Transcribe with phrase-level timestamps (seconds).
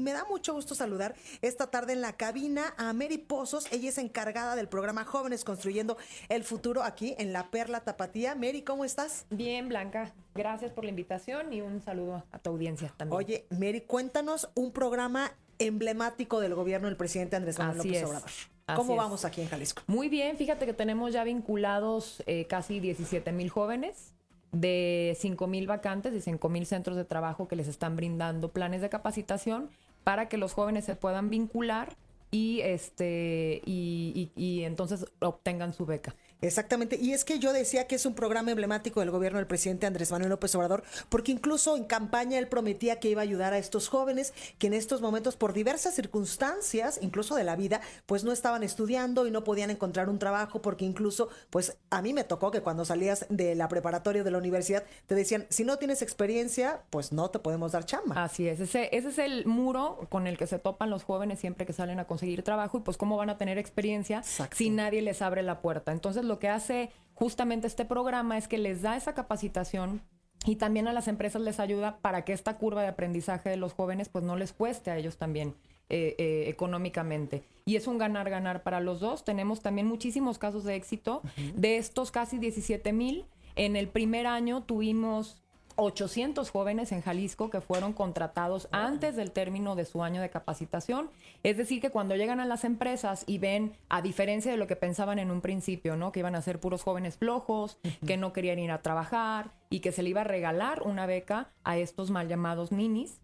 [0.00, 3.70] Y me da mucho gusto saludar esta tarde en la cabina a Mary Pozos.
[3.70, 5.98] Ella es encargada del programa Jóvenes Construyendo
[6.30, 8.34] el Futuro aquí en La Perla Tapatía.
[8.34, 9.26] Mary, ¿cómo estás?
[9.28, 10.14] Bien, Blanca.
[10.34, 13.14] Gracias por la invitación y un saludo a tu audiencia también.
[13.18, 18.04] Oye, Mary, cuéntanos un programa emblemático del gobierno del presidente Andrés Manuel Así López.
[18.04, 18.30] Obrador.
[18.76, 19.82] ¿Cómo vamos aquí en Jalisco?
[19.86, 24.14] Muy bien, fíjate que tenemos ya vinculados eh, casi 17 mil jóvenes
[24.52, 28.80] de 5 mil vacantes y 5 mil centros de trabajo que les están brindando planes
[28.80, 29.68] de capacitación
[30.10, 31.96] para que los jóvenes se puedan vincular
[32.32, 36.16] y este y, y- entonces obtengan su beca.
[36.42, 39.86] Exactamente, y es que yo decía que es un programa emblemático del gobierno del presidente
[39.86, 43.58] Andrés Manuel López Obrador, porque incluso en campaña él prometía que iba a ayudar a
[43.58, 48.32] estos jóvenes que en estos momentos, por diversas circunstancias, incluso de la vida, pues no
[48.32, 52.50] estaban estudiando y no podían encontrar un trabajo, porque incluso, pues a mí me tocó
[52.50, 56.02] que cuando salías de la preparatoria o de la universidad, te decían, si no tienes
[56.02, 58.24] experiencia, pues no te podemos dar chamba.
[58.24, 61.66] Así es, ese, ese es el muro con el que se topan los jóvenes siempre
[61.66, 64.56] que salen a conseguir trabajo y pues cómo van a tener experiencia Exacto.
[64.56, 65.92] si nadie les abre la puerta.
[65.92, 70.00] Entonces lo que hace justamente este programa es que les da esa capacitación
[70.46, 73.74] y también a las empresas les ayuda para que esta curva de aprendizaje de los
[73.74, 75.54] jóvenes pues no les cueste a ellos también
[75.88, 77.42] eh, eh, económicamente.
[77.64, 79.24] Y es un ganar-ganar para los dos.
[79.24, 81.20] Tenemos también muchísimos casos de éxito.
[81.56, 83.26] De estos casi 17 mil,
[83.56, 85.42] en el primer año tuvimos
[85.80, 91.10] 800 jóvenes en Jalisco que fueron contratados antes del término de su año de capacitación.
[91.42, 94.76] Es decir, que cuando llegan a las empresas y ven, a diferencia de lo que
[94.76, 96.12] pensaban en un principio, ¿no?
[96.12, 99.92] Que iban a ser puros jóvenes flojos, que no querían ir a trabajar y que
[99.92, 103.20] se le iba a regalar una beca a estos mal llamados ninis.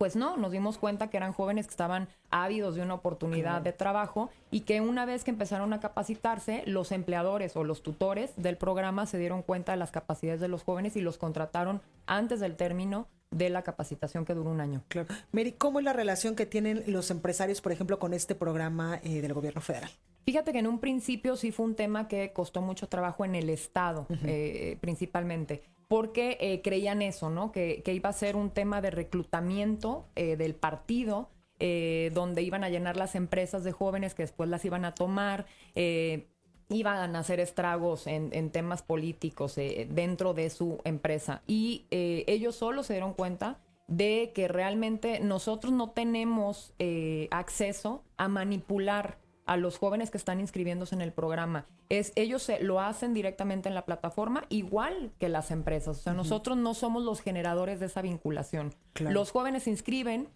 [0.00, 3.74] Pues no, nos dimos cuenta que eran jóvenes que estaban ávidos de una oportunidad de
[3.74, 8.56] trabajo y que una vez que empezaron a capacitarse, los empleadores o los tutores del
[8.56, 12.56] programa se dieron cuenta de las capacidades de los jóvenes y los contrataron antes del
[12.56, 14.82] término de la capacitación que duró un año.
[14.88, 15.08] Claro.
[15.32, 19.20] Mary, ¿cómo es la relación que tienen los empresarios, por ejemplo, con este programa eh,
[19.20, 19.90] del gobierno federal?
[20.24, 23.50] Fíjate que en un principio sí fue un tema que costó mucho trabajo en el
[23.50, 27.52] Estado, eh, principalmente, porque eh, creían eso, ¿no?
[27.52, 31.30] Que, que iba a ser un tema de reclutamiento eh, del partido,
[32.12, 35.44] donde iban a llenar las empresas de jóvenes que después las iban a tomar.
[36.70, 41.42] iban a hacer estragos en, en temas políticos dentro de su empresa.
[41.46, 46.72] Y ellos solo se dieron cuenta de que realmente nosotros no tenemos
[47.30, 49.18] acceso a manipular
[49.50, 51.66] a los jóvenes que están inscribiéndose en el programa.
[51.88, 55.98] Es, ellos se, lo hacen directamente en la plataforma, igual que las empresas.
[55.98, 58.72] O sea, nosotros no somos los generadores de esa vinculación.
[58.92, 59.12] Claro.
[59.12, 60.28] Los jóvenes se inscriben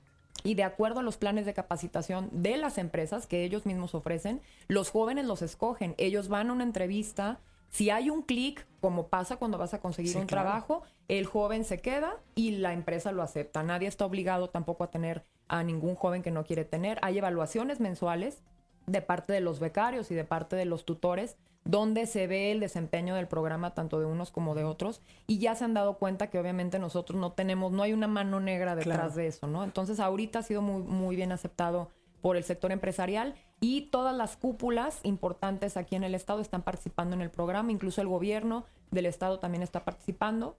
[0.43, 4.41] y de acuerdo a los planes de capacitación de las empresas que ellos mismos ofrecen,
[4.67, 5.95] los jóvenes los escogen.
[5.97, 7.39] Ellos van a una entrevista.
[7.71, 10.49] Si hay un clic, como pasa cuando vas a conseguir Sí, un claro.
[10.49, 13.63] trabajo, el joven se queda y la empresa lo acepta.
[13.63, 16.99] Nadie está obligado tampoco a tener a ningún joven que no quiere tener.
[17.03, 18.43] Hay evaluaciones mensuales
[18.87, 22.61] de parte de los becarios y de parte de los tutores donde se ve el
[22.61, 26.29] desempeño del programa tanto de unos como de otros y ya se han dado cuenta
[26.29, 29.15] que obviamente nosotros no tenemos, no hay una mano negra detrás Claro.
[29.15, 29.65] de eso, ¿no?
[29.65, 31.89] Entonces ahorita ha sido muy, muy bien aceptado
[32.21, 37.17] por el sector empresarial y todas las cúpulas importantes aquí en el estado están participando
[37.17, 40.59] en el programa, incluso el gobierno del estado también está participando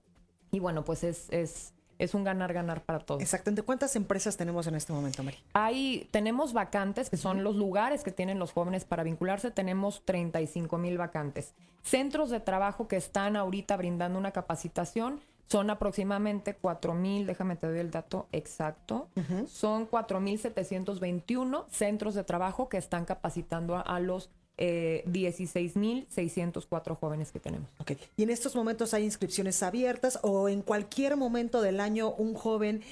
[0.50, 3.22] y bueno, pues es, es, es un ganar-ganar para todos.
[3.22, 3.62] Exactamente.
[3.62, 5.38] ¿Cuántas empresas tenemos en este momento, Mary?
[5.52, 9.50] Hay, tenemos vacantes, que son los lugares que tienen los jóvenes para vincularse.
[9.50, 11.54] Tenemos 35 mil vacantes.
[11.82, 17.68] Centros de trabajo que están ahorita brindando una capacitación son aproximadamente 4 mil, déjame te
[17.68, 19.08] doy el dato exacto,
[19.46, 25.76] son 4 mil 721 centros de trabajo que están capacitando a, a los eh, 16
[25.76, 27.70] mil 604 jóvenes que tenemos.
[27.78, 27.92] Ok.
[28.16, 32.82] Y en estos momentos hay inscripciones abiertas o en cualquier momento del año un joven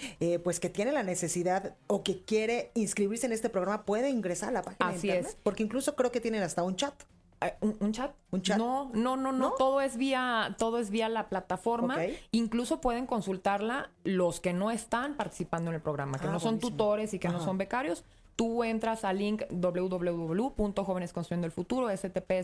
[0.43, 4.51] pues pues que tiene la necesidad o que quiere inscribirse en este programa puede ingresar
[4.51, 5.27] a la página Así de internet.
[5.33, 5.37] es.
[5.43, 6.95] Porque incluso creo que tienen hasta un chat.
[7.41, 8.13] Eh, ¿Un, un chat?
[8.31, 8.57] ¿Un chat?
[8.57, 9.51] No, no, no, no, ¿No?
[9.55, 11.95] Todo es vía, todo es vía la plataforma.
[11.97, 12.11] Ok.
[12.31, 16.53] Incluso pueden consultarla los que no están participando en el programa, que Ah, no son
[16.57, 16.71] buenísimo.
[16.77, 18.05] tutores y que no son becarios.
[18.37, 22.37] Tú entras al link www.jovenesconstruyendo el futuro, stps.gov.mx,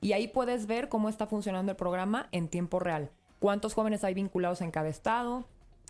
[0.00, 3.10] y ahí puedes ver cómo está funcionando el programa en tiempo real.
[3.38, 5.44] Cuántos jóvenes hay vinculados en cada estado,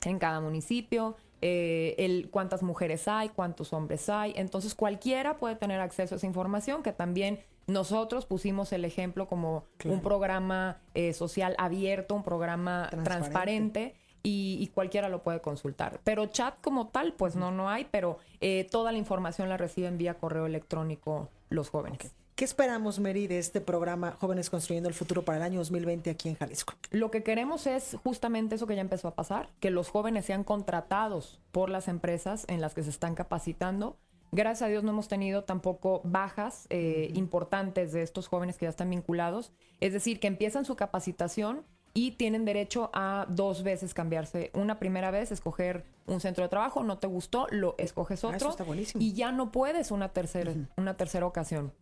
[0.04, 4.32] en cada municipio, eh, el, cuántas mujeres hay, cuántos hombres hay.
[4.36, 7.38] Entonces cualquiera puede tener acceso a esa información que también
[7.68, 13.94] nosotros pusimos el ejemplo como un programa eh, social abierto, un programa transparente.
[14.28, 16.00] Y, cualquiera lo puede consultar.
[16.04, 19.98] Pero chat como tal, pues no, no hay, pero eh, toda la información la reciben
[19.98, 22.14] vía correo electrónico los jóvenes.
[22.34, 26.28] ¿Qué esperamos, Mary, de este programa Jóvenes Construyendo el Futuro para el año 2020 aquí
[26.28, 26.74] en Jalisco?
[26.90, 30.44] Lo que queremos es justamente eso que ya empezó a pasar, que los jóvenes sean
[30.44, 33.96] contratados por las empresas en las que se están capacitando.
[34.30, 38.70] Gracias a Dios no hemos tenido tampoco bajas eh, importantes de estos jóvenes que ya
[38.70, 39.50] están vinculados.
[39.80, 41.64] Es decir, que empiezan su capacitación
[41.98, 44.52] y tienen derecho a dos veces cambiarse.
[44.54, 48.54] Una primera vez, escoger un centro de trabajo, no te gustó, lo escoges ah, otro.
[49.00, 51.72] y ya no puedes una tercera, una tercera ocasión.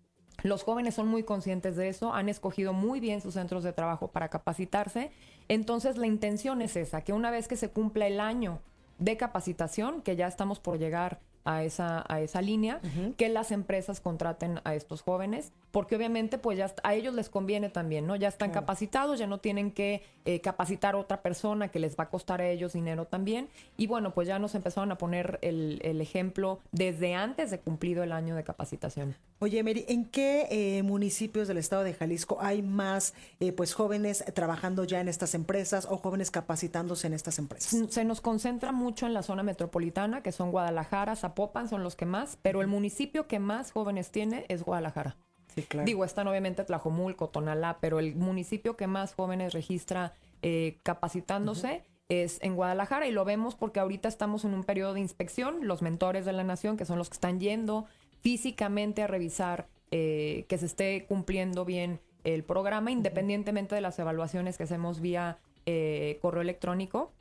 [0.43, 4.09] Los jóvenes son muy conscientes de eso, han escogido muy bien sus centros de trabajo
[4.09, 5.11] para capacitarse.
[5.49, 8.61] Entonces la intención es esa, que una vez que se cumpla el año
[8.99, 12.81] de capacitación, que ya estamos por llegar a esa, a esa línea,
[13.17, 17.69] que las empresas contraten a estos jóvenes, porque obviamente pues ya a ellos les conviene
[17.69, 18.17] también, ¿no?
[18.17, 22.05] Ya están capacitados, ya no tienen que eh, capacitar a otra persona que les va
[22.05, 23.49] a costar a ellos dinero también.
[23.77, 28.03] Y bueno, pues ya nos empezaron a poner el, el ejemplo desde antes de cumplido
[28.03, 29.15] el año de capacitación.
[29.39, 34.25] Oye, Mary, ¿en qué eh, municipios del estado de Jalisco hay más eh, pues jóvenes
[34.33, 37.77] trabajando ya en estas empresas o jóvenes capacitándose en estas empresas?
[37.91, 42.07] Se nos concentra mucho en la zona metropolitana, que son Guadalajara, Zapopan, son los que
[42.07, 45.17] más, pero el municipio que más jóvenes tiene es Guadalajara.
[45.55, 45.85] Sí, claro.
[45.85, 52.39] Digo, están obviamente Tlajomulco, Tonalá, pero el municipio que más jóvenes registra eh, capacitándose es
[52.43, 56.25] en Guadalajara y lo vemos porque ahorita estamos en un periodo de inspección, los mentores
[56.25, 57.85] de la nación, que son los que están yendo
[58.23, 64.57] físicamente a revisar eh, que se esté cumpliendo bien el programa, independientemente de las evaluaciones
[64.57, 67.13] que hacemos vía eh, correo electrónico.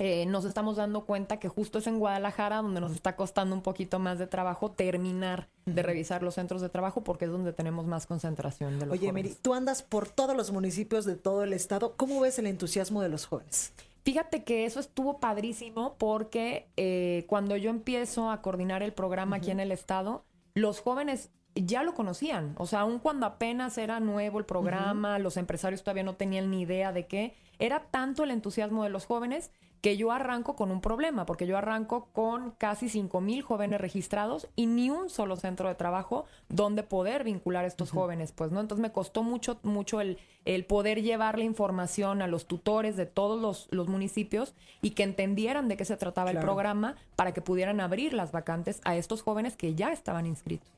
[0.00, 3.62] Eh, nos estamos dando cuenta que justo es en Guadalajara donde nos está costando un
[3.62, 7.84] poquito más de trabajo terminar de revisar los centros de trabajo porque es donde tenemos
[7.86, 11.52] más concentración de los Oye, Mary, tú andas por todos los municipios de todo el
[11.52, 11.94] estado.
[11.96, 13.72] ¿Cómo ves el entusiasmo de los jóvenes?
[14.04, 19.60] Fíjate que eso estuvo padrísimo porque cuando yo empiezo a coordinar el programa aquí en
[19.60, 20.24] el estado,
[20.54, 22.54] los jóvenes ya lo conocían.
[22.58, 26.62] O sea, aun cuando apenas era nuevo el programa, los empresarios todavía no tenían ni
[26.62, 29.50] idea de qué, era tanto el entusiasmo de los jóvenes
[29.80, 34.48] que yo arranco con un problema, porque yo arranco con casi 5 mil jóvenes registrados
[34.56, 38.60] y ni un solo centro de trabajo donde poder vincular a estos jóvenes, pues, ¿no?
[38.60, 43.06] Entonces me costó mucho, mucho el, el poder llevar la información a los tutores de
[43.06, 47.40] todos los, los municipios y que entendieran de qué se trataba el programa para que
[47.40, 50.68] pudieran abrir las vacantes a estos jóvenes que ya estaban inscritos.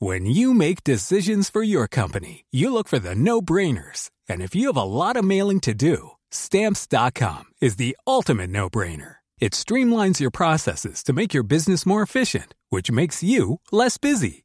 [0.00, 4.10] When you make decisions for your company, you look for the no-brainers.
[4.28, 9.16] And if you have a lot of mailing to do, stamps.com is the ultimate no-brainer.
[9.38, 14.44] It streamlines your processes to make your business more efficient, which makes you less busy.